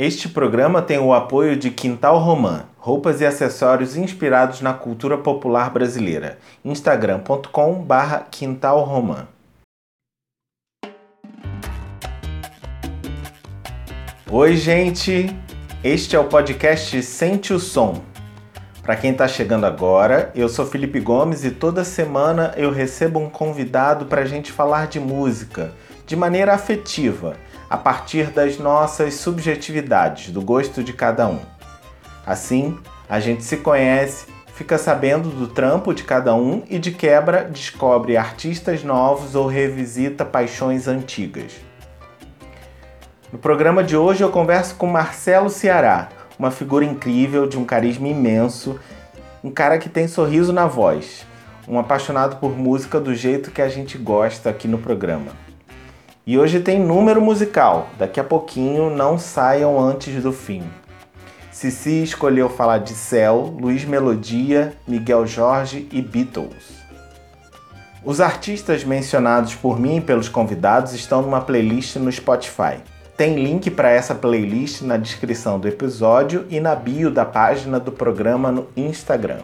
Este 0.00 0.28
programa 0.28 0.80
tem 0.80 0.96
o 0.96 1.12
apoio 1.12 1.56
de 1.56 1.72
Quintal 1.72 2.20
Romã, 2.20 2.66
roupas 2.76 3.20
e 3.20 3.26
acessórios 3.26 3.96
inspirados 3.96 4.60
na 4.60 4.72
cultura 4.72 5.18
popular 5.18 5.70
brasileira. 5.70 6.38
instagram.com/barra. 6.64 8.28
Oi, 14.30 14.56
gente! 14.56 15.36
Este 15.82 16.14
é 16.14 16.20
o 16.20 16.28
podcast 16.28 17.02
Sente 17.02 17.52
o 17.52 17.58
Som. 17.58 18.00
Para 18.80 18.94
quem 18.94 19.10
está 19.10 19.26
chegando 19.26 19.66
agora, 19.66 20.30
eu 20.32 20.48
sou 20.48 20.64
Felipe 20.64 21.00
Gomes 21.00 21.44
e 21.44 21.50
toda 21.50 21.82
semana 21.82 22.54
eu 22.56 22.70
recebo 22.70 23.18
um 23.18 23.28
convidado 23.28 24.06
para 24.06 24.20
a 24.20 24.26
gente 24.26 24.52
falar 24.52 24.86
de 24.86 25.00
música 25.00 25.72
de 26.06 26.14
maneira 26.14 26.54
afetiva 26.54 27.36
a 27.68 27.76
partir 27.76 28.30
das 28.30 28.58
nossas 28.58 29.14
subjetividades, 29.14 30.30
do 30.30 30.40
gosto 30.40 30.82
de 30.82 30.92
cada 30.92 31.28
um. 31.28 31.40
Assim, 32.26 32.78
a 33.08 33.20
gente 33.20 33.44
se 33.44 33.58
conhece, 33.58 34.26
fica 34.54 34.76
sabendo 34.76 35.28
do 35.30 35.46
trampo 35.46 35.94
de 35.94 36.02
cada 36.02 36.34
um 36.34 36.62
e 36.68 36.78
de 36.78 36.90
quebra 36.90 37.44
descobre 37.44 38.16
artistas 38.16 38.82
novos 38.82 39.34
ou 39.34 39.46
revisita 39.46 40.24
paixões 40.24 40.88
antigas. 40.88 41.52
No 43.32 43.38
programa 43.38 43.84
de 43.84 43.96
hoje 43.96 44.22
eu 44.22 44.30
converso 44.30 44.74
com 44.76 44.86
Marcelo 44.86 45.50
Ceará, 45.50 46.08
uma 46.38 46.50
figura 46.50 46.84
incrível, 46.84 47.46
de 47.46 47.58
um 47.58 47.64
carisma 47.64 48.08
imenso, 48.08 48.78
um 49.44 49.50
cara 49.50 49.78
que 49.78 49.88
tem 49.88 50.08
sorriso 50.08 50.52
na 50.52 50.66
voz, 50.66 51.26
um 51.66 51.78
apaixonado 51.78 52.36
por 52.36 52.56
música 52.56 52.98
do 52.98 53.14
jeito 53.14 53.50
que 53.50 53.60
a 53.60 53.68
gente 53.68 53.98
gosta 53.98 54.48
aqui 54.48 54.66
no 54.66 54.78
programa. 54.78 55.47
E 56.28 56.38
hoje 56.38 56.60
tem 56.60 56.78
número 56.78 57.22
musical. 57.22 57.88
Daqui 57.98 58.20
a 58.20 58.22
pouquinho 58.22 58.90
não 58.90 59.18
saiam 59.18 59.80
antes 59.80 60.22
do 60.22 60.30
fim. 60.30 60.62
Cici 61.50 62.02
escolheu 62.02 62.50
falar 62.50 62.80
de 62.80 62.92
Céu, 62.92 63.56
Luiz 63.58 63.86
Melodia, 63.86 64.74
Miguel 64.86 65.26
Jorge 65.26 65.88
e 65.90 66.02
Beatles. 66.02 66.84
Os 68.04 68.20
artistas 68.20 68.84
mencionados 68.84 69.54
por 69.54 69.80
mim 69.80 69.96
e 69.96 70.00
pelos 70.02 70.28
convidados 70.28 70.92
estão 70.92 71.22
numa 71.22 71.40
playlist 71.40 71.96
no 71.96 72.12
Spotify. 72.12 72.76
Tem 73.16 73.42
link 73.42 73.70
para 73.70 73.88
essa 73.88 74.14
playlist 74.14 74.82
na 74.82 74.98
descrição 74.98 75.58
do 75.58 75.66
episódio 75.66 76.44
e 76.50 76.60
na 76.60 76.74
bio 76.74 77.10
da 77.10 77.24
página 77.24 77.80
do 77.80 77.90
programa 77.90 78.52
no 78.52 78.66
Instagram. 78.76 79.40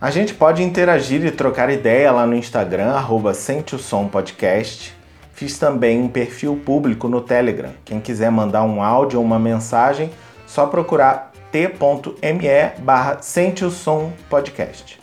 A 0.00 0.10
gente 0.10 0.32
pode 0.32 0.62
interagir 0.62 1.22
e 1.26 1.30
trocar 1.30 1.68
ideia 1.68 2.10
lá 2.10 2.26
no 2.26 2.34
Instagram, 2.34 2.92
arroba 2.92 3.34
Sente 3.34 3.74
o 3.74 3.78
Som 3.78 4.08
Podcast 4.08 4.98
Fiz 5.40 5.56
também 5.56 6.02
um 6.02 6.06
perfil 6.06 6.54
público 6.54 7.08
no 7.08 7.22
Telegram. 7.22 7.70
Quem 7.82 7.98
quiser 7.98 8.30
mandar 8.30 8.62
um 8.62 8.82
áudio 8.82 9.18
ou 9.18 9.24
uma 9.24 9.38
mensagem, 9.38 10.10
só 10.46 10.66
procurar 10.66 11.32
t.me 11.50 12.72
barra 12.80 13.22
Sente 13.22 13.64
o 13.64 13.70
Som 13.70 14.12
Podcast. 14.28 15.00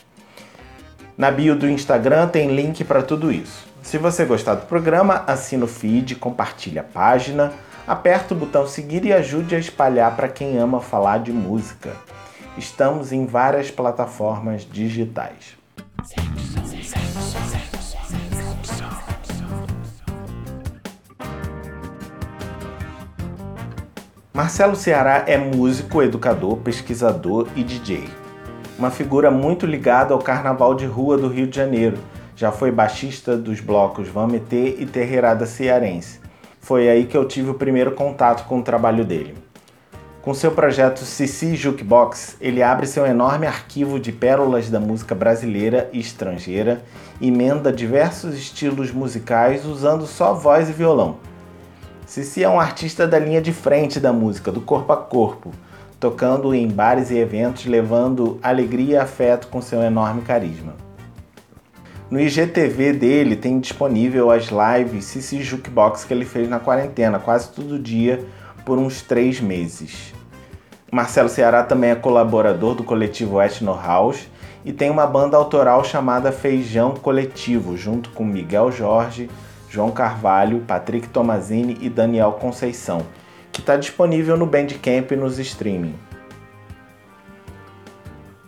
Na 1.18 1.32
bio 1.32 1.56
do 1.56 1.68
Instagram 1.68 2.28
tem 2.28 2.56
link 2.56 2.84
para 2.84 3.02
tudo 3.02 3.32
isso. 3.32 3.66
Se 3.82 3.98
você 3.98 4.26
gostar 4.26 4.54
do 4.54 4.68
programa, 4.68 5.24
assina 5.26 5.66
o 5.66 5.68
feed, 5.68 6.14
compartilhe 6.14 6.78
a 6.78 6.84
página, 6.84 7.52
aperta 7.88 8.36
o 8.36 8.38
botão 8.38 8.68
seguir 8.68 9.06
e 9.06 9.14
ajude 9.14 9.56
a 9.56 9.60
espalhar 9.60 10.16
para 10.16 10.28
quem 10.28 10.60
ama 10.60 10.80
falar 10.80 11.18
de 11.18 11.34
música. 11.34 11.94
Estamos 12.56 13.12
em 13.12 13.26
várias 13.26 13.72
plataformas 13.72 14.68
digitais. 14.72 15.58
Marcelo 24.38 24.76
Ceará 24.76 25.24
é 25.26 25.36
músico, 25.36 26.00
educador, 26.04 26.58
pesquisador 26.58 27.48
e 27.56 27.64
DJ. 27.64 28.08
Uma 28.78 28.92
figura 28.92 29.32
muito 29.32 29.66
ligada 29.66 30.14
ao 30.14 30.20
carnaval 30.20 30.76
de 30.76 30.86
rua 30.86 31.18
do 31.18 31.28
Rio 31.28 31.48
de 31.48 31.56
Janeiro. 31.56 31.98
Já 32.36 32.52
foi 32.52 32.72
baixista 32.72 33.36
dos 33.36 33.60
blocos 33.60 34.08
Van 34.08 34.28
Meter 34.28 34.76
e 34.80 34.86
Terreirada 34.86 35.48
Cearense. 35.48 36.20
Foi 36.62 36.88
aí 36.88 37.08
que 37.08 37.18
eu 37.18 37.28
tive 37.28 37.50
o 37.50 37.56
primeiro 37.56 37.94
contato 37.94 38.48
com 38.48 38.60
o 38.60 38.64
trabalho 38.64 39.04
dele. 39.04 39.34
Com 40.22 40.36
seu 40.36 40.52
projeto 40.52 41.00
Cici 41.00 41.56
Jukebox, 41.56 42.38
ele 42.40 42.62
abre 42.62 42.86
seu 42.86 43.08
enorme 43.08 43.48
arquivo 43.48 44.00
de 44.00 44.12
pérolas 44.12 44.70
da 44.70 44.80
música 44.80 45.16
brasileira 45.16 45.90
e 45.92 46.00
estrangeira, 46.00 46.84
emenda 47.20 47.74
diversos 47.74 48.36
estilos 48.36 48.92
musicais 48.92 49.66
usando 49.66 50.06
só 50.06 50.36
voz 50.36 50.70
e 50.70 50.74
violão 50.74 51.18
Cici 52.08 52.42
é 52.42 52.50
um 52.50 52.58
artista 52.58 53.06
da 53.06 53.20
linha 53.20 53.42
de 53.42 53.52
frente 53.52 54.00
da 54.00 54.14
música, 54.14 54.50
do 54.50 54.62
corpo 54.62 54.94
a 54.94 54.98
corpo, 54.98 55.52
tocando 56.00 56.56
em 56.56 56.66
bares 56.66 57.12
e 57.12 57.18
eventos, 57.18 57.66
levando 57.66 58.40
alegria 58.42 58.96
e 58.96 58.98
afeto 58.98 59.48
com 59.50 59.62
seu 59.62 59.82
enorme 59.82 60.22
carisma. 60.22 60.74
No 62.10 62.18
IGTV 62.18 62.94
dele 62.94 63.36
tem 63.36 63.60
disponível 63.60 64.32
as 64.32 64.46
lives 64.46 65.04
Cici 65.04 65.44
Jukebox 65.44 66.06
que 66.06 66.14
ele 66.14 66.24
fez 66.24 66.48
na 66.48 66.62
quarentena, 66.62 67.20
quase 67.20 67.50
todo 67.50 67.78
dia, 67.78 68.26
por 68.66 68.78
uns 68.78 69.02
três 69.02 69.42
meses. 69.42 70.14
Marcelo 70.90 71.28
Ceará 71.28 71.62
também 71.62 71.90
é 71.90 71.96
colaborador 71.96 72.74
do 72.74 72.86
coletivo 72.86 73.42
Ethno 73.42 73.78
House 73.78 74.30
e 74.64 74.72
tem 74.72 74.90
uma 74.90 75.06
banda 75.06 75.36
autoral 75.36 75.84
chamada 75.84 76.32
Feijão 76.32 76.94
Coletivo, 76.94 77.76
junto 77.76 78.12
com 78.12 78.24
Miguel 78.24 78.72
Jorge, 78.72 79.30
João 79.70 79.92
Carvalho, 79.92 80.64
Patrick 80.68 81.10
Tomazini 81.10 81.78
e 81.82 81.90
Daniel 81.90 82.34
Conceição, 82.34 83.06
que 83.52 83.62
está 83.62 83.76
disponível 83.76 84.38
no 84.38 84.46
Bandcamp 84.46 85.12
e 85.12 85.16
nos 85.16 85.40
streaming. 85.40 85.96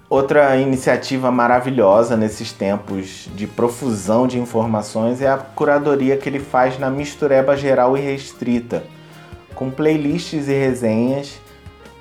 Outra 0.09 0.57
iniciativa 0.57 1.29
maravilhosa 1.29 2.17
nesses 2.17 2.51
tempos 2.51 3.29
de 3.35 3.45
profusão 3.45 4.25
de 4.25 4.39
informações 4.39 5.21
é 5.21 5.27
a 5.27 5.37
curadoria 5.37 6.17
que 6.17 6.27
ele 6.27 6.39
faz 6.39 6.79
na 6.79 6.89
Mistureba 6.89 7.55
Geral 7.55 7.95
e 7.95 8.01
Restrita, 8.01 8.83
com 9.53 9.69
playlists 9.69 10.47
e 10.47 10.53
resenhas, 10.53 11.39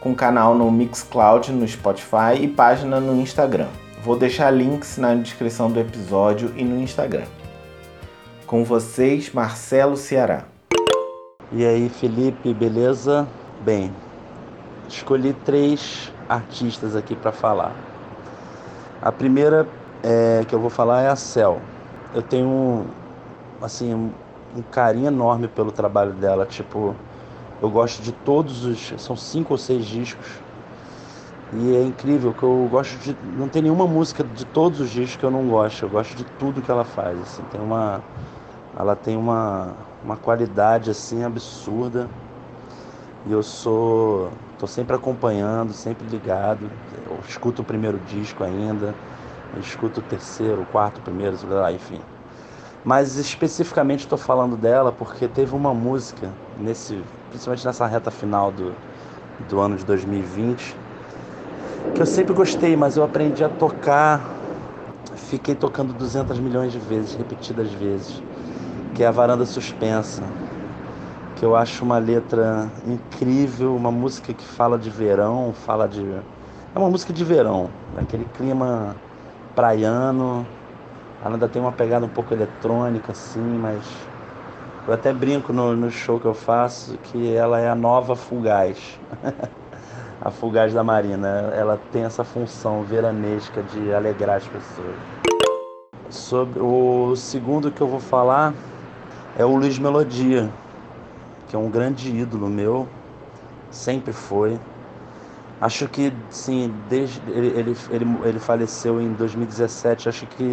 com 0.01 0.15
canal 0.15 0.55
no 0.55 0.71
Mixcloud, 0.71 1.53
no 1.53 1.69
Spotify 1.69 2.41
e 2.41 2.49
página 2.49 2.99
no 2.99 3.21
Instagram. 3.21 3.69
Vou 4.03 4.17
deixar 4.17 4.51
links 4.51 4.97
na 4.97 5.15
descrição 5.15 5.71
do 5.71 5.79
episódio 5.79 6.51
e 6.57 6.65
no 6.65 6.81
Instagram. 6.81 7.27
Com 8.49 8.65
vocês, 8.65 9.31
Marcelo 9.31 9.95
Ceará. 9.95 10.45
E 11.53 11.67
aí, 11.67 11.91
Felipe, 11.91 12.55
beleza? 12.55 13.29
Bem, 13.61 13.93
escolhi 14.89 15.35
três 15.45 16.11
artistas 16.27 16.97
aqui 16.97 17.15
para 17.15 17.31
falar. 17.31 17.77
A 19.03 19.13
primeira 19.13 19.69
é, 20.03 20.47
que 20.49 20.55
eu 20.55 20.59
vou 20.59 20.71
falar 20.71 21.03
é 21.03 21.09
a 21.09 21.15
Cel. 21.15 21.61
Eu 22.15 22.23
tenho 22.23 22.87
assim 23.61 23.93
um, 23.93 24.63
carinho 24.71 25.09
enorme 25.09 25.47
pelo 25.47 25.71
trabalho 25.71 26.15
dela. 26.15 26.47
Tipo, 26.47 26.97
eu 27.61 27.69
gosto 27.69 28.01
de 28.01 28.13
todos 28.13 28.65
os. 28.65 28.95
São 28.97 29.15
cinco 29.15 29.53
ou 29.53 29.59
seis 29.59 29.85
discos. 29.85 30.27
E 31.53 31.77
é 31.77 31.83
incrível 31.83 32.33
que 32.33 32.45
eu 32.45 32.67
gosto 32.71 32.97
de. 33.01 33.15
Não 33.37 33.47
tem 33.47 33.61
nenhuma 33.61 33.87
música 33.87 34.25
de 34.25 34.47
todos 34.47 34.81
os 34.81 34.89
discos 34.89 35.17
que 35.17 35.25
eu 35.25 35.31
não 35.31 35.47
gosto. 35.47 35.83
Eu 35.83 35.91
gosto 35.91 36.17
de 36.17 36.25
tudo 36.39 36.63
que 36.63 36.71
ela 36.71 36.87
faz. 36.87 37.21
Assim, 37.21 37.43
tem 37.53 37.61
uma 37.61 38.03
ela 38.77 38.95
tem 38.95 39.17
uma, 39.17 39.75
uma 40.05 40.17
qualidade 40.17 40.91
assim 40.91 41.25
absurda. 41.25 42.09
E 43.27 43.33
eu 43.33 43.43
sou. 43.43 44.31
tô 44.59 44.67
sempre 44.67 44.95
acompanhando, 44.95 45.73
sempre 45.73 46.07
ligado. 46.07 46.71
Eu 47.07 47.19
escuto 47.29 47.63
o 47.63 47.65
primeiro 47.65 47.99
disco 47.99 48.45
ainda, 48.45 48.95
escuto 49.59 50.01
o 50.01 50.03
terceiro, 50.03 50.63
o 50.63 50.67
quarto, 50.67 50.99
o 50.99 51.03
primeiro, 51.03 51.37
enfim. 51.75 52.01
Mas 52.85 53.17
especificamente 53.17 54.01
estou 54.01 54.17
falando 54.17 54.57
dela 54.57 54.93
porque 54.93 55.27
teve 55.27 55.55
uma 55.55 55.75
música, 55.75 56.31
nesse, 56.59 57.03
principalmente 57.29 57.67
nessa 57.67 57.87
reta 57.87 58.11
final 58.11 58.53
do, 58.53 58.73
do 59.49 59.61
ano 59.61 59.77
de 59.77 59.85
2020, 59.85 60.77
que 61.95 62.01
eu 62.01 62.07
sempre 62.07 62.33
gostei, 62.33 62.77
mas 62.77 62.97
eu 62.97 63.03
aprendi 63.03 63.43
a 63.43 63.49
tocar, 63.49 64.25
fiquei 65.17 65.57
tocando 65.57 65.93
200 65.93 66.39
milhões 66.39 66.73
de 66.73 66.79
vezes, 66.79 67.15
repetidas 67.15 67.71
vezes 67.73 68.23
que 68.99 69.05
é 69.05 69.07
a 69.07 69.13
Varanda 69.13 69.47
Suspensa, 69.47 70.25
que 71.37 71.45
eu 71.45 71.55
acho 71.55 71.85
uma 71.85 71.99
letra 71.99 72.69
incrível, 72.85 73.77
uma 73.77 73.93
música 73.93 74.35
que 74.35 74.45
fala 74.45 74.77
de 74.77 74.91
verão, 74.91 75.53
fala 75.53 75.87
de. 75.87 76.05
É 76.05 76.77
uma 76.77 76.91
música 76.91 77.13
de 77.13 77.25
verão, 77.25 77.71
aquele 77.97 78.25
clima 78.37 78.97
praiano. 79.55 80.45
Ela 81.25 81.35
ainda 81.35 81.49
tem 81.49 81.63
uma 81.63 81.71
pegada 81.71 82.07
um 82.07 82.09
pouco 82.09 82.35
eletrônica, 82.35 83.13
assim, 83.13 83.39
mas 83.39 83.85
eu 84.89 84.93
até 84.93 85.13
brinco 85.13 85.53
no, 85.53 85.77
no 85.77 85.93
show 85.93 86.19
que 86.19 86.27
eu 86.27 86.35
faço 86.35 86.99
que 87.05 87.33
ela 87.33 87.61
é 87.61 87.69
a 87.69 87.77
nova 87.77 88.17
Fugaz. 88.17 88.99
a 90.21 90.29
Fugaz 90.33 90.75
da 90.75 90.83
Marina. 90.83 91.53
Ela 91.55 91.79
tem 91.93 92.03
essa 92.03 92.25
função 92.25 92.83
veranesca 92.83 93.63
de 93.63 93.95
alegrar 93.95 94.39
as 94.39 94.49
pessoas. 94.49 94.97
Sobre 96.11 96.59
o 96.59 97.15
segundo 97.15 97.71
que 97.71 97.81
eu 97.81 97.87
vou 97.87 98.01
falar 98.01 98.53
é 99.39 99.45
o 99.45 99.57
Luiz 99.57 99.79
Melodia, 99.79 100.53
que 101.49 101.57
é 101.57 101.59
um 101.59 101.71
grande 101.71 102.11
ídolo 102.15 102.49
meu. 102.51 102.89
sempre 103.71 104.13
foi. 104.13 104.61
Acho 105.61 105.89
que, 105.89 106.13
sim, 106.31 106.69
desde 106.89 107.21
ele, 107.31 107.49
ele, 107.49 107.73
ele, 107.91 108.05
ele 108.29 108.41
faleceu 108.41 109.01
em 109.01 109.15
2017, 109.15 110.09
acho 110.09 110.27
que 110.27 110.45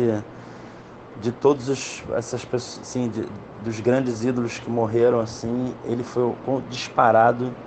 de 1.15 1.31
todos 1.31 1.69
os, 1.69 2.03
essas 2.15 2.43
pessoas, 2.45 2.87
assim, 2.87 3.09
de, 3.09 3.21
dos 3.57 3.79
grandes 3.79 4.23
ídolos 4.23 4.59
que 4.59 4.69
morreram, 4.69 5.19
assim, 5.19 5.77
ele 5.83 6.03
foi 6.03 6.23
disparado 6.67 7.57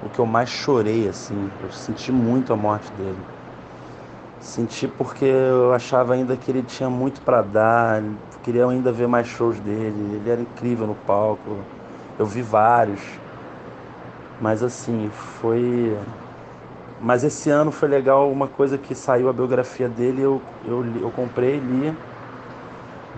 o 0.00 0.10
que 0.10 0.18
eu 0.20 0.26
mais 0.26 0.50
chorei, 0.50 1.08
assim. 1.08 1.54
Eu 1.58 1.70
senti 1.70 2.12
muito 2.12 2.52
a 2.52 2.56
morte 2.56 2.94
dele. 2.94 3.26
Senti 4.40 4.86
porque 4.86 5.24
eu 5.24 5.72
achava 5.72 6.14
ainda 6.14 6.36
que 6.36 6.50
ele 6.50 6.62
tinha 6.62 6.88
muito 6.88 7.22
para 7.22 7.42
dar, 7.42 8.02
queria 8.48 8.66
ainda 8.66 8.90
ver 8.90 9.06
mais 9.06 9.26
shows 9.26 9.60
dele. 9.60 10.16
Ele 10.16 10.30
era 10.30 10.40
incrível 10.40 10.86
no 10.86 10.94
palco. 10.94 11.58
Eu 12.18 12.24
vi 12.24 12.40
vários. 12.40 13.00
Mas 14.40 14.62
assim, 14.62 15.10
foi. 15.10 15.94
Mas 17.02 17.24
esse 17.24 17.50
ano 17.50 17.70
foi 17.70 17.88
legal 17.88 18.30
uma 18.32 18.48
coisa 18.48 18.78
que 18.78 18.94
saiu 18.94 19.28
a 19.28 19.32
biografia 19.34 19.86
dele, 19.86 20.22
eu, 20.22 20.40
eu, 20.66 20.82
eu 21.02 21.10
comprei 21.10 21.56
e 21.56 21.60
li. 21.60 21.94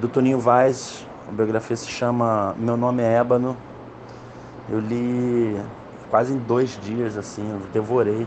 Do 0.01 0.09
Toninho 0.09 0.41
Vaz, 0.41 1.07
a 1.29 1.31
biografia 1.31 1.77
se 1.77 1.89
chama 1.89 2.55
Meu 2.59 2.77
Nome 2.77 3.03
é 3.03 3.15
Ébano. 3.15 3.57
Eu 4.69 4.81
li 4.81 5.57
quase 6.11 6.33
em 6.33 6.39
dois 6.39 6.71
dias, 6.81 7.17
assim, 7.17 7.49
eu 7.51 7.59
devorei. 7.73 8.27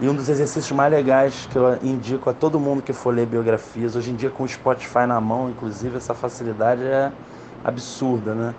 E 0.00 0.08
um 0.08 0.14
dos 0.14 0.28
exercícios 0.28 0.70
mais 0.70 0.92
legais 0.92 1.48
que 1.50 1.56
eu 1.56 1.76
indico 1.82 2.30
a 2.30 2.32
todo 2.32 2.60
mundo 2.60 2.80
que 2.82 2.92
for 2.92 3.12
ler 3.12 3.26
biografias, 3.26 3.96
hoje 3.96 4.12
em 4.12 4.14
dia 4.14 4.30
com 4.30 4.44
o 4.44 4.48
Spotify 4.48 5.06
na 5.08 5.20
mão, 5.20 5.50
inclusive, 5.50 5.96
essa 5.96 6.14
facilidade 6.14 6.84
é 6.84 7.10
absurda, 7.64 8.32
né? 8.32 8.54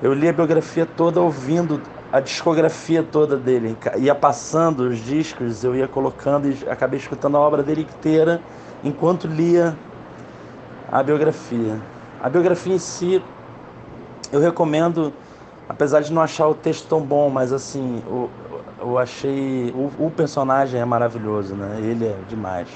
Eu 0.00 0.12
li 0.12 0.28
a 0.28 0.32
biografia 0.32 0.86
toda 0.86 1.20
ouvindo 1.20 1.82
a 2.12 2.20
discografia 2.20 3.02
toda 3.02 3.36
dele, 3.36 3.76
ia 3.96 4.14
passando 4.14 4.84
os 4.84 4.98
discos, 4.98 5.64
eu 5.64 5.74
ia 5.74 5.88
colocando 5.88 6.48
e 6.48 6.56
acabei 6.68 7.00
escutando 7.00 7.36
a 7.36 7.40
obra 7.40 7.60
dele 7.60 7.82
inteira 7.82 8.40
enquanto 8.84 9.26
lia 9.26 9.76
a 10.92 11.02
biografia. 11.02 11.80
A 12.22 12.28
biografia 12.28 12.74
em 12.74 12.78
si, 12.78 13.20
eu 14.30 14.38
recomendo, 14.38 15.12
apesar 15.68 16.02
de 16.02 16.12
não 16.12 16.22
achar 16.22 16.46
o 16.46 16.54
texto 16.54 16.86
tão 16.86 17.00
bom, 17.00 17.28
mas 17.28 17.52
assim, 17.52 18.00
o, 18.06 18.30
eu 18.84 18.98
achei. 18.98 19.72
O, 19.74 20.06
o, 20.06 20.10
personagem 20.10 20.80
é 20.80 20.84
maravilhoso, 20.84 21.54
né? 21.54 21.78
Ele 21.80 22.06
é 22.06 22.18
demais. 22.28 22.68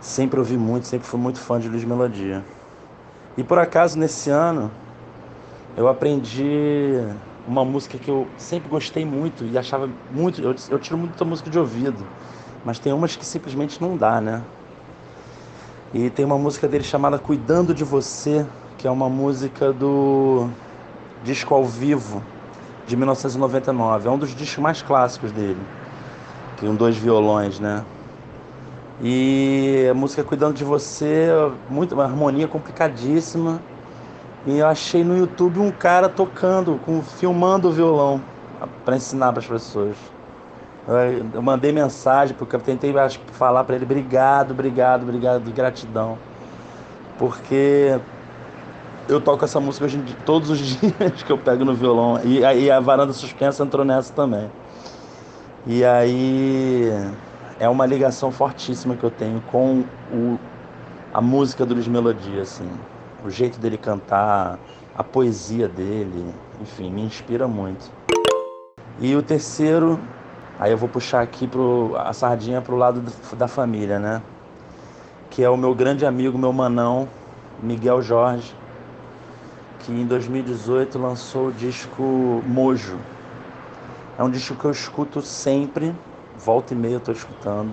Sempre 0.00 0.38
ouvi 0.38 0.56
muito, 0.56 0.86
sempre 0.86 1.06
fui 1.06 1.18
muito 1.18 1.38
fã 1.38 1.58
de 1.58 1.68
Luiz 1.68 1.84
Melodia. 1.84 2.44
E 3.36 3.44
por 3.44 3.58
acaso, 3.58 3.98
nesse 3.98 4.30
ano, 4.30 4.70
eu 5.76 5.88
aprendi 5.88 7.00
uma 7.46 7.64
música 7.64 7.96
que 7.96 8.10
eu 8.10 8.26
sempre 8.36 8.68
gostei 8.68 9.04
muito 9.04 9.44
e 9.44 9.56
achava 9.56 9.88
muito. 10.10 10.42
Eu, 10.42 10.54
eu 10.68 10.78
tiro 10.78 10.98
muita 10.98 11.24
música 11.24 11.48
de 11.48 11.58
ouvido, 11.58 12.04
mas 12.64 12.78
tem 12.78 12.92
umas 12.92 13.14
que 13.14 13.24
simplesmente 13.24 13.80
não 13.80 13.96
dá, 13.96 14.20
né? 14.20 14.42
E 15.94 16.10
tem 16.10 16.24
uma 16.24 16.36
música 16.36 16.68
dele 16.68 16.84
chamada 16.84 17.18
Cuidando 17.18 17.72
de 17.72 17.84
Você, 17.84 18.44
que 18.76 18.86
é 18.86 18.90
uma 18.90 19.08
música 19.08 19.72
do 19.72 20.48
disco 21.24 21.54
ao 21.54 21.64
vivo 21.64 22.22
de 22.88 22.96
1999. 22.96 24.08
É 24.08 24.10
um 24.10 24.18
dos 24.18 24.34
discos 24.34 24.58
mais 24.58 24.82
clássicos 24.82 25.30
dele. 25.30 25.60
Que 26.56 26.66
um 26.66 26.74
dois 26.74 26.96
violões, 26.96 27.60
né? 27.60 27.84
E 29.00 29.86
a 29.88 29.94
música 29.94 30.24
Cuidando 30.24 30.54
de 30.54 30.64
Você, 30.64 31.28
muito, 31.70 31.94
uma 31.94 32.04
harmonia 32.04 32.48
complicadíssima. 32.48 33.60
E 34.46 34.58
eu 34.58 34.66
achei 34.66 35.04
no 35.04 35.16
YouTube 35.16 35.60
um 35.60 35.70
cara 35.70 36.08
tocando, 36.08 36.80
com, 36.84 37.02
filmando 37.02 37.68
o 37.68 37.72
violão 37.72 38.20
para 38.84 38.96
ensinar 38.96 39.32
para 39.32 39.40
as 39.40 39.46
pessoas. 39.46 39.96
Eu 41.34 41.42
mandei 41.42 41.70
mensagem 41.70 42.34
porque 42.34 42.56
eu 42.56 42.60
tentei 42.60 42.94
falar 43.32 43.62
para 43.64 43.76
ele 43.76 43.84
obrigado, 43.84 44.52
obrigado, 44.52 45.02
obrigado, 45.02 45.52
gratidão. 45.52 46.16
Porque 47.18 48.00
eu 49.08 49.20
toco 49.20 49.44
essa 49.44 49.58
música 49.58 49.86
todos 50.24 50.50
os 50.50 50.58
dias 50.60 51.22
que 51.24 51.32
eu 51.32 51.38
pego 51.38 51.64
no 51.64 51.74
violão. 51.74 52.20
E, 52.22 52.40
e 52.40 52.70
a 52.70 52.78
varanda 52.78 53.12
suspensa 53.12 53.64
entrou 53.64 53.84
nessa 53.84 54.12
também. 54.12 54.50
E 55.66 55.84
aí 55.84 56.90
é 57.58 57.68
uma 57.68 57.86
ligação 57.86 58.30
fortíssima 58.30 58.94
que 58.94 59.04
eu 59.04 59.10
tenho 59.10 59.40
com 59.50 59.82
o, 60.12 60.38
a 61.12 61.20
música 61.20 61.64
do 61.64 61.74
Luiz 61.74 61.88
Melodia, 61.88 62.42
assim. 62.42 62.68
O 63.24 63.30
jeito 63.30 63.58
dele 63.58 63.78
cantar, 63.78 64.58
a 64.94 65.02
poesia 65.02 65.66
dele, 65.66 66.32
enfim, 66.60 66.90
me 66.90 67.02
inspira 67.02 67.48
muito. 67.48 67.90
E 69.00 69.16
o 69.16 69.22
terceiro, 69.22 69.98
aí 70.58 70.70
eu 70.70 70.76
vou 70.76 70.88
puxar 70.88 71.22
aqui 71.22 71.46
pro, 71.46 71.96
a 71.96 72.12
sardinha 72.12 72.60
pro 72.60 72.76
lado 72.76 73.02
da 73.36 73.48
família, 73.48 73.98
né? 73.98 74.22
Que 75.30 75.42
é 75.42 75.50
o 75.50 75.56
meu 75.56 75.74
grande 75.74 76.04
amigo, 76.04 76.38
meu 76.38 76.52
manão, 76.52 77.08
Miguel 77.62 78.00
Jorge 78.02 78.57
que 79.88 79.92
em 79.92 80.04
2018 80.04 80.98
lançou 80.98 81.46
o 81.46 81.52
disco 81.52 82.42
Mojo. 82.46 82.98
É 84.18 84.22
um 84.22 84.28
disco 84.28 84.54
que 84.54 84.66
eu 84.66 84.70
escuto 84.70 85.22
sempre, 85.22 85.94
volta 86.36 86.74
e 86.74 86.76
meia 86.76 86.96
eu 86.96 86.98
estou 86.98 87.14
escutando. 87.14 87.72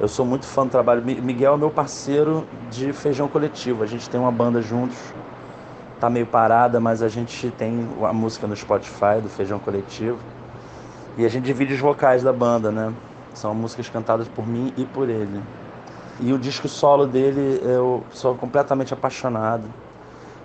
Eu 0.00 0.08
sou 0.08 0.26
muito 0.26 0.44
fã 0.44 0.66
do 0.66 0.70
trabalho. 0.70 1.04
Miguel 1.04 1.54
é 1.54 1.56
meu 1.56 1.70
parceiro 1.70 2.44
de 2.68 2.92
feijão 2.92 3.28
coletivo. 3.28 3.84
A 3.84 3.86
gente 3.86 4.10
tem 4.10 4.18
uma 4.18 4.32
banda 4.32 4.60
juntos. 4.60 4.98
Tá 6.00 6.10
meio 6.10 6.26
parada, 6.26 6.80
mas 6.80 7.00
a 7.00 7.08
gente 7.08 7.48
tem 7.52 7.88
a 8.02 8.12
música 8.12 8.48
no 8.48 8.56
Spotify 8.56 9.20
do 9.22 9.28
Feijão 9.28 9.60
Coletivo. 9.60 10.18
E 11.16 11.24
a 11.24 11.28
gente 11.28 11.44
divide 11.44 11.74
os 11.74 11.80
vocais 11.80 12.24
da 12.24 12.32
banda, 12.32 12.72
né? 12.72 12.92
São 13.34 13.54
músicas 13.54 13.88
cantadas 13.88 14.26
por 14.26 14.44
mim 14.44 14.72
e 14.76 14.84
por 14.84 15.08
ele. 15.08 15.40
E 16.18 16.32
o 16.32 16.38
disco 16.38 16.66
solo 16.66 17.06
dele 17.06 17.60
eu 17.62 18.02
sou 18.10 18.34
completamente 18.34 18.92
apaixonado. 18.92 19.83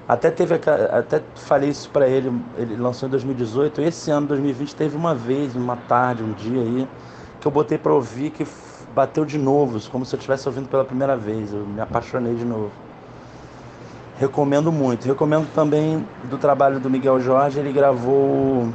Até 0.09 0.31
teve 0.31 0.55
até 0.55 1.21
falei 1.35 1.69
isso 1.69 1.87
para 1.91 2.07
ele, 2.07 2.33
ele 2.57 2.75
lançou 2.77 3.07
em 3.07 3.11
2018. 3.11 3.79
Esse 3.79 4.09
ano, 4.09 4.25
2020, 4.25 4.75
teve 4.75 4.97
uma 4.97 5.13
vez, 5.13 5.55
uma 5.55 5.75
tarde, 5.75 6.23
um 6.23 6.31
dia 6.33 6.59
aí, 6.59 6.87
que 7.39 7.47
eu 7.47 7.51
botei 7.51 7.77
para 7.77 7.93
ouvir 7.93 8.31
que 8.31 8.43
bateu 8.95 9.23
de 9.23 9.37
novo, 9.37 9.79
como 9.91 10.03
se 10.03 10.15
eu 10.15 10.17
estivesse 10.17 10.49
ouvindo 10.49 10.67
pela 10.67 10.83
primeira 10.83 11.15
vez. 11.15 11.53
Eu 11.53 11.59
me 11.59 11.79
apaixonei 11.79 12.33
de 12.33 12.43
novo. 12.43 12.71
Recomendo 14.17 14.71
muito. 14.71 15.05
Recomendo 15.05 15.47
também 15.53 16.03
do 16.23 16.39
trabalho 16.39 16.79
do 16.79 16.89
Miguel 16.89 17.19
Jorge, 17.19 17.59
ele 17.59 17.71
gravou 17.71 18.67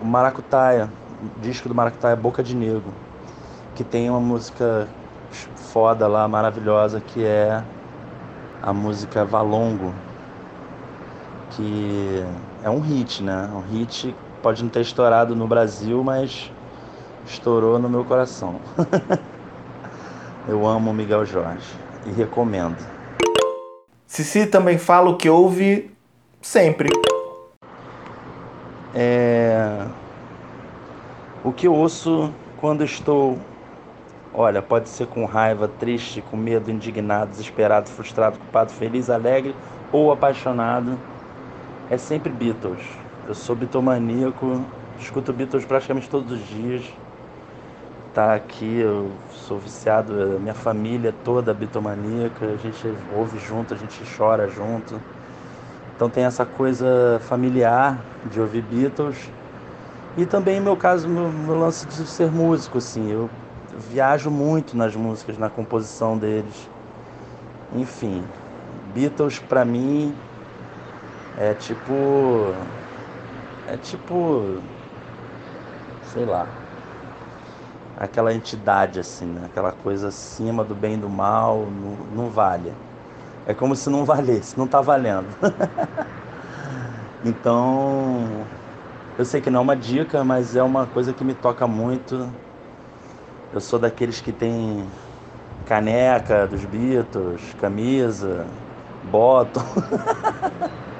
o 0.00 0.04
Maracutaia, 0.04 0.88
o 1.20 1.40
disco 1.40 1.68
do 1.68 1.74
Maracutaia 1.74 2.14
Boca 2.14 2.40
de 2.40 2.54
Negro, 2.54 2.94
que 3.74 3.82
tem 3.82 4.08
uma 4.08 4.20
música 4.20 4.86
foda 5.56 6.06
lá, 6.06 6.28
maravilhosa, 6.28 7.00
que 7.00 7.24
é 7.24 7.64
a 8.62 8.72
música 8.72 9.24
Valongo 9.24 9.92
que 11.58 12.24
é 12.62 12.70
um 12.70 12.78
hit, 12.78 13.20
né? 13.20 13.50
Um 13.52 13.60
hit 13.60 14.14
pode 14.40 14.62
não 14.62 14.70
ter 14.70 14.82
estourado 14.82 15.34
no 15.34 15.48
Brasil, 15.48 16.04
mas 16.04 16.52
estourou 17.26 17.80
no 17.80 17.88
meu 17.88 18.04
coração. 18.04 18.60
Eu 20.46 20.66
amo 20.66 20.92
o 20.92 20.94
Miguel 20.94 21.26
Jorge 21.26 21.66
e 22.06 22.12
recomendo. 22.12 22.78
Cici 24.06 24.46
também 24.46 24.78
fala 24.78 25.10
o 25.10 25.16
que 25.16 25.28
ouve 25.28 25.90
sempre. 26.40 26.88
É... 28.94 29.84
O 31.44 31.52
que 31.52 31.66
eu 31.66 31.74
ouço 31.74 32.32
quando 32.58 32.82
estou, 32.82 33.38
olha, 34.32 34.62
pode 34.62 34.88
ser 34.88 35.06
com 35.06 35.26
raiva, 35.26 35.68
triste, 35.68 36.22
com 36.22 36.36
medo, 36.36 36.70
indignado, 36.70 37.30
desesperado, 37.30 37.90
frustrado, 37.90 38.38
culpado, 38.38 38.72
feliz, 38.72 39.10
alegre 39.10 39.54
ou 39.92 40.10
apaixonado 40.10 40.98
é 41.90 41.96
sempre 41.96 42.30
Beatles. 42.30 42.82
Eu 43.26 43.34
sou 43.34 43.56
bitomaníaco, 43.56 44.62
escuto 44.98 45.32
Beatles 45.32 45.64
praticamente 45.64 46.08
todos 46.08 46.32
os 46.32 46.46
dias. 46.48 46.84
Tá 48.14 48.34
aqui, 48.34 48.78
eu 48.78 49.10
sou 49.32 49.58
viciado, 49.58 50.12
minha 50.40 50.54
família 50.54 51.14
toda 51.24 51.54
bitomaníaca, 51.54 52.46
a 52.46 52.56
gente 52.56 52.86
ouve 53.16 53.38
junto, 53.38 53.74
a 53.74 53.76
gente 53.76 54.02
chora 54.16 54.48
junto. 54.48 55.00
Então 55.94 56.08
tem 56.08 56.24
essa 56.24 56.44
coisa 56.44 57.20
familiar 57.20 57.98
de 58.30 58.40
ouvir 58.40 58.62
Beatles. 58.62 59.30
E 60.16 60.26
também, 60.26 60.58
no 60.58 60.64
meu 60.64 60.76
caso, 60.76 61.08
meu, 61.08 61.28
meu 61.30 61.58
lance 61.58 61.86
de 61.86 62.06
ser 62.06 62.30
músico, 62.30 62.78
assim, 62.78 63.10
eu 63.10 63.30
viajo 63.90 64.30
muito 64.30 64.76
nas 64.76 64.94
músicas, 64.96 65.38
na 65.38 65.48
composição 65.48 66.18
deles. 66.18 66.68
Enfim, 67.76 68.22
Beatles 68.94 69.38
para 69.38 69.64
mim 69.64 70.14
é 71.38 71.54
tipo. 71.54 72.52
É 73.66 73.76
tipo. 73.76 74.60
Sei 76.12 76.24
lá. 76.24 76.46
Aquela 77.96 78.32
entidade 78.32 79.00
assim, 79.00 79.26
né? 79.26 79.46
Aquela 79.46 79.72
coisa 79.72 80.08
acima 80.08 80.64
do 80.64 80.74
bem 80.74 80.94
e 80.94 80.96
do 80.98 81.08
mal, 81.08 81.68
não, 81.70 81.96
não 82.06 82.30
vale. 82.30 82.72
É 83.46 83.54
como 83.54 83.76
se 83.76 83.90
não 83.90 84.04
valesse, 84.06 84.58
não 84.58 84.68
tá 84.68 84.80
valendo. 84.80 85.36
então. 87.24 88.46
Eu 89.18 89.24
sei 89.24 89.40
que 89.40 89.50
não 89.50 89.60
é 89.60 89.62
uma 89.62 89.76
dica, 89.76 90.24
mas 90.24 90.56
é 90.56 90.62
uma 90.62 90.86
coisa 90.86 91.12
que 91.14 91.24
me 91.24 91.34
toca 91.34 91.66
muito. 91.66 92.30
Eu 93.52 93.60
sou 93.60 93.78
daqueles 93.78 94.20
que 94.20 94.32
tem 94.32 94.86
caneca 95.66 96.46
dos 96.46 96.64
Beatles, 96.64 97.54
camisa, 97.54 98.46
bottom, 99.02 99.62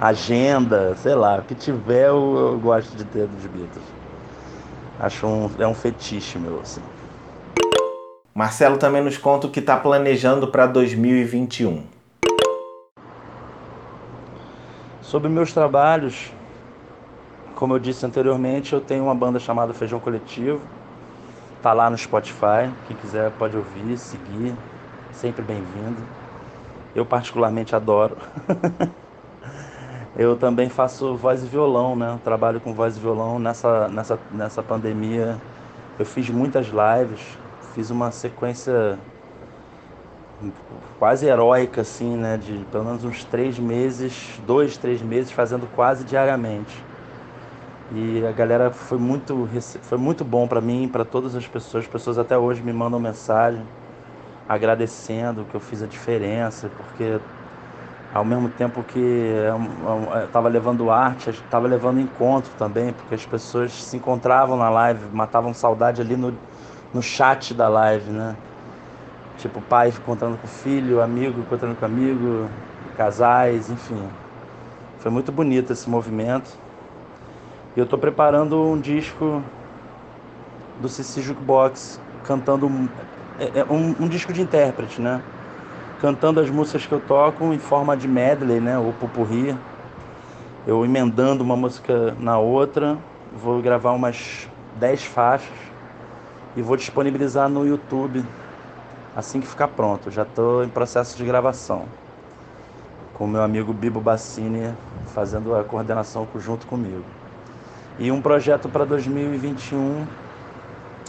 agenda, 0.00 0.94
sei 0.96 1.14
lá, 1.14 1.38
o 1.38 1.42
que 1.42 1.54
tiver 1.54 2.08
eu, 2.08 2.36
eu, 2.36 2.58
gosto 2.58 2.96
de 2.96 3.04
ter 3.04 3.26
dos 3.26 3.44
Beatles. 3.46 3.84
Acho 5.00 5.26
um, 5.26 5.50
é 5.58 5.66
um 5.66 5.74
fetiche 5.74 6.38
meu, 6.38 6.60
assim. 6.60 6.82
Marcelo 8.34 8.76
também 8.76 9.02
nos 9.02 9.18
conta 9.18 9.48
o 9.48 9.50
que 9.50 9.58
está 9.58 9.76
planejando 9.76 10.48
para 10.48 10.66
2021. 10.66 11.84
Sobre 15.02 15.28
meus 15.28 15.52
trabalhos, 15.52 16.30
como 17.56 17.74
eu 17.74 17.78
disse 17.78 18.06
anteriormente, 18.06 18.72
eu 18.72 18.80
tenho 18.80 19.04
uma 19.04 19.14
banda 19.14 19.40
chamada 19.40 19.74
Feijão 19.74 19.98
Coletivo. 19.98 20.60
Tá 21.60 21.72
lá 21.72 21.90
no 21.90 21.98
Spotify. 21.98 22.70
Quem 22.86 22.96
quiser 22.96 23.32
pode 23.32 23.56
ouvir, 23.56 23.98
seguir. 23.98 24.54
Sempre 25.10 25.42
bem-vindo. 25.42 26.00
Eu 26.94 27.04
particularmente 27.04 27.74
adoro. 27.74 28.16
eu 30.18 30.36
também 30.36 30.68
faço 30.68 31.14
voz 31.16 31.44
e 31.44 31.46
violão, 31.46 31.94
né? 31.94 32.18
Trabalho 32.24 32.60
com 32.60 32.74
voz 32.74 32.96
e 32.96 33.00
violão. 33.00 33.38
Nessa, 33.38 33.88
nessa, 33.88 34.18
nessa 34.32 34.62
pandemia 34.62 35.38
eu 35.96 36.04
fiz 36.04 36.28
muitas 36.28 36.66
lives, 36.66 37.20
fiz 37.72 37.88
uma 37.88 38.10
sequência 38.10 38.98
quase 40.98 41.26
heróica, 41.26 41.82
assim, 41.82 42.16
né? 42.16 42.36
De 42.36 42.64
pelo 42.72 42.84
menos 42.84 43.04
uns 43.04 43.24
três 43.24 43.60
meses, 43.60 44.40
dois, 44.44 44.76
três 44.76 45.00
meses, 45.00 45.30
fazendo 45.30 45.68
quase 45.76 46.04
diariamente. 46.04 46.84
E 47.92 48.26
a 48.26 48.32
galera 48.32 48.72
foi 48.72 48.98
muito, 48.98 49.48
foi 49.82 49.98
muito 49.98 50.24
bom 50.24 50.48
para 50.48 50.60
mim, 50.60 50.88
para 50.88 51.04
todas 51.04 51.36
as 51.36 51.46
pessoas. 51.46 51.84
As 51.84 51.90
pessoas 51.90 52.18
até 52.18 52.36
hoje 52.36 52.60
me 52.60 52.72
mandam 52.72 52.98
mensagem 52.98 53.62
agradecendo 54.48 55.44
que 55.44 55.54
eu 55.54 55.60
fiz 55.60 55.82
a 55.82 55.86
diferença, 55.86 56.70
porque 56.76 57.20
ao 58.12 58.24
mesmo 58.24 58.48
tempo 58.48 58.82
que 58.82 59.34
estava 60.24 60.48
levando 60.48 60.90
arte, 60.90 61.30
estava 61.30 61.66
levando 61.66 62.00
encontro 62.00 62.50
também, 62.58 62.92
porque 62.92 63.14
as 63.14 63.24
pessoas 63.24 63.72
se 63.72 63.96
encontravam 63.96 64.56
na 64.56 64.70
live, 64.70 65.04
matavam 65.12 65.52
saudade 65.52 66.00
ali 66.00 66.16
no, 66.16 66.32
no 66.92 67.02
chat 67.02 67.52
da 67.52 67.68
live, 67.68 68.10
né? 68.10 68.34
Tipo, 69.38 69.60
pai 69.60 69.90
encontrando 69.90 70.36
com 70.36 70.46
o 70.46 70.50
filho, 70.50 71.00
amigo 71.00 71.40
encontrando 71.40 71.76
com 71.76 71.84
amigo, 71.84 72.48
casais, 72.96 73.70
enfim. 73.70 74.02
Foi 74.98 75.10
muito 75.10 75.30
bonito 75.30 75.72
esse 75.72 75.88
movimento. 75.88 76.50
E 77.76 77.78
eu 77.78 77.84
estou 77.84 77.98
preparando 77.98 78.60
um 78.60 78.80
disco 78.80 79.40
do 80.80 80.88
Cici 80.88 81.22
Jukebox, 81.22 82.00
cantando 82.24 82.66
um, 82.66 82.88
é, 83.38 83.60
é 83.60 83.64
um, 83.72 83.94
um, 84.00 84.08
disco 84.08 84.32
de 84.32 84.42
intérprete, 84.42 85.00
né? 85.00 85.22
Cantando 86.00 86.40
as 86.40 86.48
músicas 86.48 86.86
que 86.86 86.92
eu 86.92 87.00
toco 87.00 87.52
em 87.52 87.58
forma 87.58 87.96
de 87.96 88.06
medley, 88.06 88.60
né? 88.60 88.78
Ou 88.78 88.92
pupurri. 88.92 89.56
Eu 90.66 90.84
emendando 90.84 91.42
uma 91.42 91.56
música 91.56 92.14
na 92.20 92.38
outra. 92.38 92.96
Vou 93.32 93.60
gravar 93.60 93.92
umas 93.92 94.48
10 94.76 95.04
faixas 95.04 95.56
e 96.56 96.62
vou 96.62 96.76
disponibilizar 96.76 97.48
no 97.48 97.66
YouTube 97.66 98.24
assim 99.14 99.40
que 99.40 99.46
ficar 99.46 99.68
pronto. 99.68 100.10
Já 100.10 100.22
estou 100.22 100.64
em 100.64 100.68
processo 100.68 101.16
de 101.16 101.24
gravação 101.24 101.86
com 103.14 103.26
meu 103.26 103.42
amigo 103.42 103.72
Bibo 103.72 104.00
Bassini 104.00 104.72
fazendo 105.06 105.56
a 105.56 105.64
coordenação 105.64 106.26
junto 106.36 106.66
comigo. 106.68 107.04
E 107.98 108.12
um 108.12 108.22
projeto 108.22 108.68
para 108.68 108.84
2021 108.84 110.06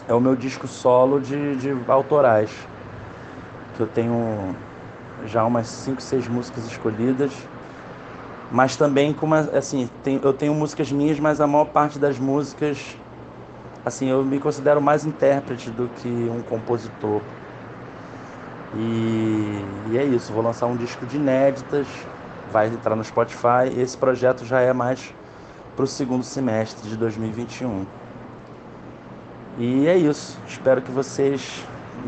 é 0.07 0.13
o 0.13 0.19
meu 0.19 0.35
disco 0.35 0.67
solo 0.67 1.21
de, 1.21 1.55
de 1.57 1.77
autorais, 1.87 2.49
que 3.77 3.83
eu 3.83 3.87
tenho 3.87 4.55
já 5.25 5.45
umas 5.45 5.67
5, 5.67 6.01
6 6.01 6.27
músicas 6.27 6.65
escolhidas, 6.65 7.31
mas 8.51 8.75
também 8.75 9.13
com 9.13 9.25
uma, 9.25 9.39
assim, 9.39 9.89
tem, 10.03 10.19
eu 10.23 10.33
tenho 10.33 10.53
músicas 10.53 10.91
minhas, 10.91 11.19
mas 11.19 11.39
a 11.39 11.47
maior 11.47 11.65
parte 11.65 11.99
das 11.99 12.17
músicas, 12.17 12.95
assim, 13.85 14.09
eu 14.09 14.23
me 14.23 14.39
considero 14.39 14.81
mais 14.81 15.05
intérprete 15.05 15.69
do 15.69 15.87
que 15.87 16.07
um 16.07 16.41
compositor. 16.41 17.21
E, 18.75 19.63
e 19.91 19.97
é 19.97 20.03
isso, 20.03 20.31
vou 20.33 20.43
lançar 20.43 20.67
um 20.67 20.75
disco 20.75 21.05
de 21.05 21.17
inéditas, 21.17 21.87
vai 22.51 22.67
entrar 22.67 22.95
no 22.95 23.03
Spotify. 23.03 23.69
Esse 23.77 23.97
projeto 23.97 24.45
já 24.45 24.61
é 24.61 24.73
mais 24.73 25.13
para 25.75 25.83
o 25.83 25.87
segundo 25.87 26.23
semestre 26.23 26.89
de 26.89 26.97
2021. 26.97 27.85
E 29.57 29.87
é 29.87 29.97
isso. 29.97 30.37
Espero 30.47 30.81
que 30.81 30.91
vocês 30.91 31.63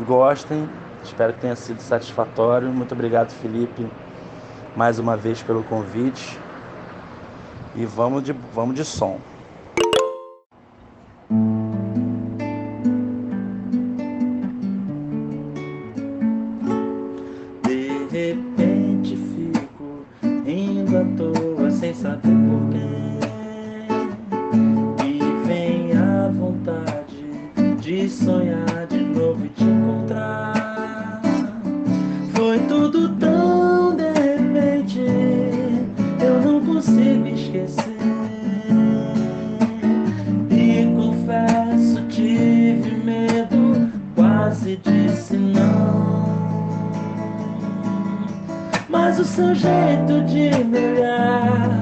gostem. 0.06 0.68
Espero 1.02 1.32
que 1.34 1.40
tenha 1.40 1.56
sido 1.56 1.80
satisfatório. 1.80 2.72
Muito 2.72 2.92
obrigado, 2.92 3.32
Felipe, 3.32 3.86
mais 4.76 4.98
uma 4.98 5.16
vez 5.16 5.42
pelo 5.42 5.62
convite. 5.64 6.38
E 7.74 7.84
vamos 7.84 8.22
de, 8.22 8.32
vamos 8.32 8.74
de 8.74 8.84
som. 8.84 9.18
sujeito 49.34 50.20
de 50.26 50.64
melhor. 50.64 51.81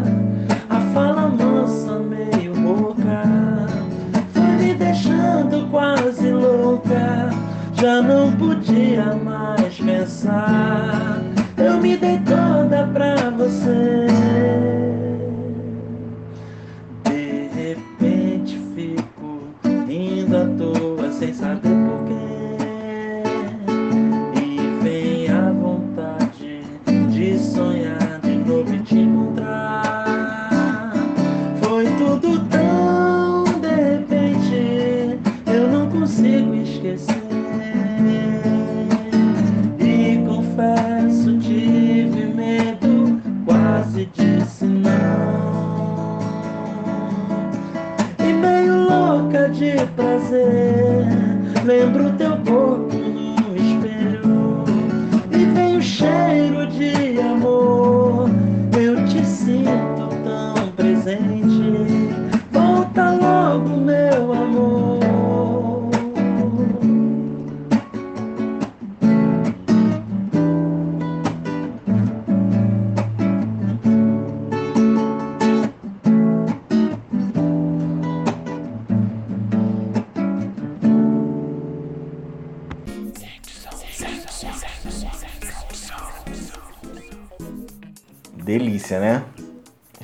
sim 61.02 61.39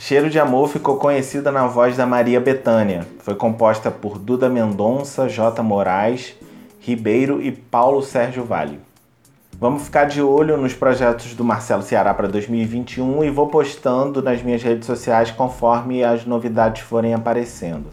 Cheiro 0.06 0.30
de 0.30 0.38
Amor 0.38 0.68
ficou 0.68 0.98
conhecida 0.98 1.50
na 1.50 1.66
voz 1.66 1.96
da 1.96 2.06
Maria 2.06 2.40
Bethânia. 2.40 3.04
Foi 3.18 3.34
composta 3.34 3.90
por 3.90 4.20
Duda 4.20 4.48
Mendonça, 4.48 5.28
J. 5.28 5.60
Moraes, 5.64 6.36
Ribeiro 6.78 7.42
e 7.42 7.50
Paulo 7.50 8.00
Sérgio 8.00 8.44
Vale. 8.44 8.78
Vamos 9.58 9.82
ficar 9.82 10.04
de 10.04 10.22
olho 10.22 10.56
nos 10.56 10.74
projetos 10.74 11.34
do 11.34 11.42
Marcelo 11.42 11.82
Ceará 11.82 12.14
para 12.14 12.28
2021 12.28 13.24
e 13.24 13.30
vou 13.30 13.48
postando 13.48 14.22
nas 14.22 14.40
minhas 14.44 14.62
redes 14.62 14.86
sociais 14.86 15.32
conforme 15.32 16.04
as 16.04 16.24
novidades 16.24 16.82
forem 16.82 17.12
aparecendo. 17.12 17.86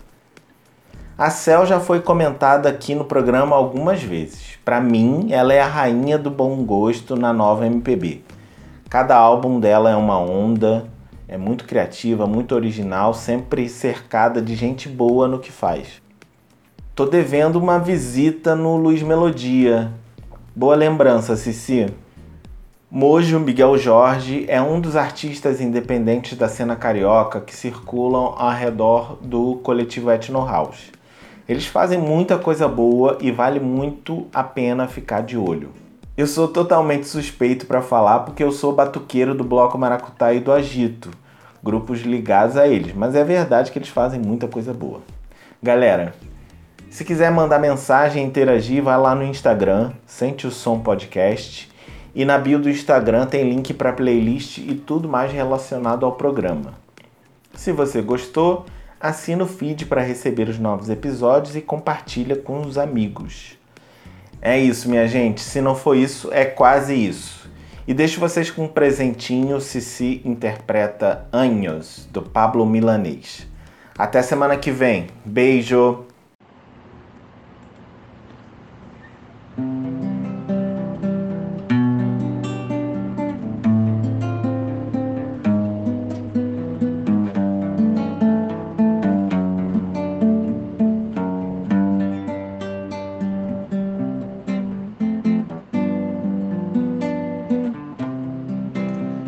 A 1.17 1.31
Cel 1.31 1.65
já 1.65 1.79
foi 1.79 1.99
comentada 1.99 2.69
aqui 2.69 2.93
no 2.93 3.05
programa 3.05 3.55
algumas 3.55 4.03
vezes. 4.03 4.59
Para 4.63 4.79
mim, 4.79 5.29
ela 5.31 5.51
é 5.51 5.61
a 5.61 5.67
rainha 5.67 6.19
do 6.19 6.29
bom 6.29 6.63
gosto 6.63 7.15
na 7.15 7.33
nova 7.33 7.65
MPB. 7.65 8.21
Cada 8.87 9.15
álbum 9.15 9.59
dela 9.59 9.89
é 9.89 9.95
uma 9.95 10.19
onda, 10.19 10.92
é 11.27 11.37
muito 11.37 11.65
criativa, 11.65 12.27
muito 12.27 12.53
original, 12.53 13.13
sempre 13.13 13.69
cercada 13.69 14.41
de 14.41 14.55
gente 14.55 14.89
boa 14.89 15.27
no 15.27 15.39
que 15.39 15.51
faz. 15.51 16.01
Tô 16.95 17.05
devendo 17.05 17.57
uma 17.57 17.79
visita 17.79 18.55
no 18.55 18.75
Luiz 18.75 19.01
Melodia. 19.01 19.91
Boa 20.55 20.75
lembrança, 20.75 21.35
Cici. 21.35 21.87
Mojo 22.91 23.39
Miguel 23.39 23.75
Jorge 23.77 24.45
é 24.47 24.61
um 24.61 24.79
dos 24.79 24.95
artistas 24.95 25.59
independentes 25.59 26.37
da 26.37 26.47
cena 26.47 26.75
carioca 26.75 27.41
que 27.41 27.55
circulam 27.55 28.35
ao 28.37 28.51
redor 28.51 29.17
do 29.19 29.55
coletivo 29.63 30.11
Etno 30.11 30.45
House. 30.45 30.91
Eles 31.49 31.65
fazem 31.65 31.97
muita 31.97 32.37
coisa 32.37 32.67
boa 32.67 33.17
e 33.19 33.31
vale 33.31 33.59
muito 33.59 34.27
a 34.31 34.43
pena 34.43 34.87
ficar 34.87 35.21
de 35.21 35.35
olho. 35.35 35.71
Eu 36.15 36.27
sou 36.27 36.47
totalmente 36.47 37.07
suspeito 37.07 37.65
para 37.65 37.81
falar 37.81 38.19
porque 38.19 38.43
eu 38.43 38.51
sou 38.51 38.71
batuqueiro 38.71 39.33
do 39.33 39.43
Bloco 39.43 39.79
Maracutá 39.79 40.31
e 40.31 40.39
do 40.39 40.51
Agito, 40.51 41.09
grupos 41.63 42.01
ligados 42.01 42.55
a 42.55 42.67
eles, 42.67 42.93
mas 42.93 43.15
é 43.15 43.23
verdade 43.23 43.71
que 43.71 43.79
eles 43.79 43.89
fazem 43.89 44.19
muita 44.19 44.47
coisa 44.47 44.71
boa. 44.71 45.01
Galera, 45.61 46.13
se 46.87 47.03
quiser 47.03 47.31
mandar 47.31 47.57
mensagem 47.57 48.23
interagir, 48.23 48.83
vai 48.83 48.95
lá 48.95 49.15
no 49.15 49.23
Instagram, 49.23 49.91
Sente 50.05 50.45
o 50.45 50.51
Som 50.51 50.81
Podcast, 50.81 51.67
e 52.13 52.23
na 52.23 52.37
bio 52.37 52.59
do 52.59 52.69
Instagram 52.69 53.25
tem 53.25 53.49
link 53.49 53.73
para 53.73 53.91
playlist 53.91 54.59
e 54.59 54.75
tudo 54.75 55.09
mais 55.09 55.31
relacionado 55.31 56.05
ao 56.05 56.11
programa. 56.11 56.75
Se 57.55 57.71
você 57.71 58.03
gostou, 58.03 58.67
assina 59.01 59.43
o 59.43 59.47
feed 59.47 59.87
para 59.87 60.03
receber 60.03 60.47
os 60.47 60.59
novos 60.59 60.91
episódios 60.91 61.55
e 61.55 61.61
compartilha 61.61 62.35
com 62.35 62.61
os 62.61 62.77
amigos. 62.77 63.62
É 64.45 64.59
isso, 64.59 64.89
minha 64.89 65.07
gente. 65.07 65.39
Se 65.39 65.61
não 65.61 65.73
for 65.73 65.95
isso, 65.95 66.29
é 66.33 66.43
quase 66.43 66.93
isso. 66.93 67.49
E 67.87 67.93
deixo 67.93 68.19
vocês 68.19 68.51
com 68.51 68.65
um 68.65 68.67
presentinho 68.67 69.61
se 69.61 69.79
se 69.79 70.21
interpreta 70.25 71.25
Anhos, 71.31 72.09
do 72.11 72.21
Pablo 72.21 72.65
Milanês. 72.65 73.47
Até 73.97 74.21
semana 74.21 74.57
que 74.57 74.69
vem. 74.69 75.07
Beijo! 75.23 76.05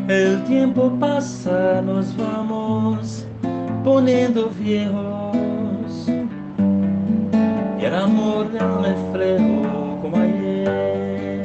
El 0.08 0.44
tiempo 0.44 0.92
pasa, 1.00 1.82
nos 1.82 2.16
vamos 2.16 3.26
poniendo 3.84 4.50
viejos 4.50 6.08
y 7.80 7.86
el 7.86 7.96
amor 7.96 8.52
ya 8.54 8.68
no 8.68 8.86
es 8.86 8.96
fresco 9.12 10.00
como 10.04 10.18
ayer. 10.18 11.42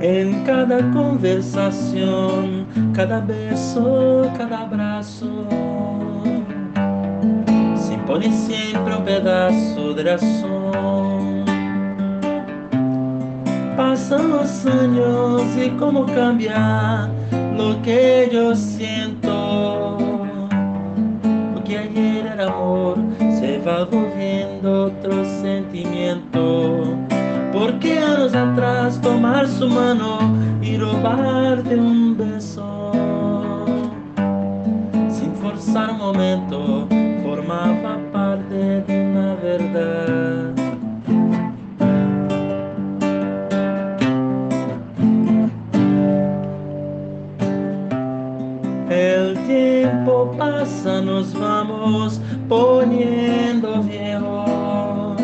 En 0.00 0.44
cada 0.44 0.78
conversación, 0.92 2.66
cada 2.94 3.20
beso, 3.20 4.30
cada 4.38 4.60
abrazo, 4.62 5.44
se 7.76 7.92
impone 7.92 8.32
siempre 8.32 8.96
un 8.96 9.04
pedazo 9.04 9.92
de 9.92 10.02
razón. 10.04 10.57
Pasan 13.78 14.30
los 14.30 14.66
años 14.66 15.44
y 15.56 15.70
cómo 15.78 16.04
cambia 16.04 17.08
lo 17.56 17.80
que 17.82 18.28
yo 18.32 18.52
siento. 18.56 19.96
Porque 21.54 21.78
ayer 21.78 22.26
era 22.26 22.48
amor, 22.48 22.98
se 23.38 23.58
va 23.60 23.84
volviendo 23.84 24.86
otro 24.86 25.24
sentimiento. 25.40 26.96
Porque 27.52 28.00
años 28.00 28.34
atrás 28.34 29.00
tomar 29.00 29.46
su 29.46 29.68
mano 29.68 30.18
y 30.60 30.76
robarte 30.76 31.76
un 31.76 32.16
beso. 32.16 32.90
Sin 35.08 35.32
forzar 35.36 35.92
un 35.92 35.98
momento, 35.98 36.88
formaba 37.22 37.96
parte 38.12 38.82
de 38.88 39.06
una 39.06 39.34
verdad. 39.36 40.47
Nos 51.18 51.34
vamos 51.34 52.20
poniendo 52.48 53.82
viejos 53.82 55.20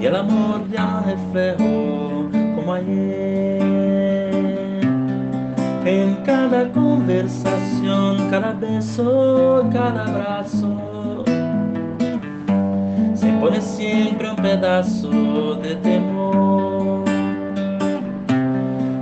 y 0.00 0.06
el 0.06 0.16
amor 0.16 0.62
ya 0.72 1.04
reflejo 1.04 2.30
como 2.56 2.72
ayer. 2.72 3.60
En 5.84 6.14
cada 6.24 6.72
conversación, 6.72 8.30
cada 8.30 8.52
beso, 8.54 9.68
cada 9.70 10.06
abrazo, 10.06 11.24
se 13.14 13.32
pone 13.38 13.60
siempre 13.60 14.30
un 14.30 14.36
pedazo 14.36 15.56
de 15.56 15.76
temor. 15.76 17.04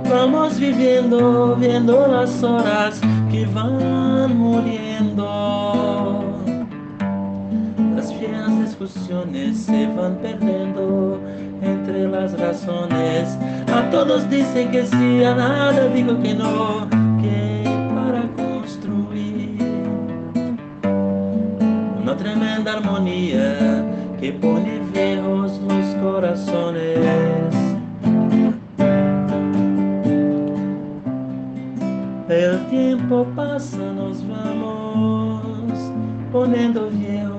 Vamos 0.09 0.59
viviendo, 0.59 1.55
viendo 1.55 2.05
las 2.05 2.43
horas 2.43 2.99
que 3.31 3.45
van 3.45 4.37
muriendo. 4.37 4.90
Las 7.95 8.13
fieras 8.13 8.59
discusiones 8.59 9.57
se 9.57 9.87
van 9.87 10.17
perdiendo 10.17 11.19
entre 11.59 12.07
las 12.07 12.39
razones. 12.39 13.35
A 13.73 13.89
todos 13.89 14.29
dicen 14.29 14.69
que 14.69 14.85
sí, 14.85 15.23
a 15.23 15.33
nada 15.33 15.87
digo 15.87 16.21
que 16.21 16.35
no. 16.35 16.87
Que 17.19 17.63
para 17.95 18.21
construir 18.35 19.57
una 21.99 22.15
tremenda 22.15 22.73
armonía 22.73 23.83
que 24.19 24.33
pone 24.33 24.81
viejos 24.93 25.59
los 25.67 25.95
corazones. 25.95 26.99
El 32.29 32.65
tiempo 32.69 33.25
pasa, 33.35 33.77
nos 33.77 34.25
vamos 34.27 34.80
poniendo 36.31 36.89
viejos 36.89 37.30